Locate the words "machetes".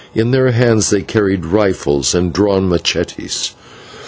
2.67-3.51